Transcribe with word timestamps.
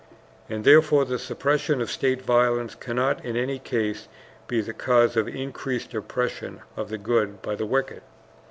And 0.49 0.63
therefore 0.63 1.05
the 1.05 1.19
suppression 1.19 1.79
of 1.79 1.91
state 1.91 2.23
violence 2.23 2.73
cannot 2.73 3.23
in 3.23 3.35
any 3.37 3.59
case 3.59 4.07
be 4.47 4.59
the 4.59 4.73
cause 4.73 5.15
of 5.15 5.27
increased 5.27 5.93
oppression 5.93 6.61
of 6.75 6.89
the 6.89 6.97
good 6.97 7.39
by 7.43 7.53
the 7.53 7.67
wicked. 7.67 8.01